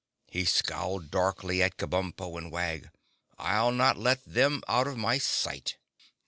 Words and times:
He 0.31 0.45
scowled 0.45 1.11
darkly 1.11 1.61
at 1.61 1.77
Kabumpo 1.77 2.35
and 2.35 2.51
Wag. 2.51 2.89
"I'll 3.37 3.71
not 3.71 3.99
let 3.99 4.25
them 4.25 4.63
out 4.67 4.87
of 4.87 4.97
my 4.97 5.19
sight." 5.19 5.77